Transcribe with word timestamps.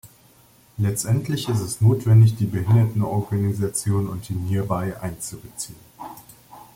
Letztendlich 0.79 1.47
ist 1.47 1.59
es 1.59 1.79
notwendig, 1.79 2.35
die 2.35 2.47
Behindertenorganisationen 2.47 4.09
und 4.09 4.27
die 4.29 4.33
Nhierbei 4.33 4.99
einzubeziehen. 4.99 5.77